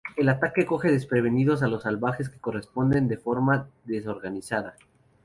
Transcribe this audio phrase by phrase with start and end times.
[0.17, 4.73] El ataque coge desprevenidos a los salvajes que responden de forma desorganizada.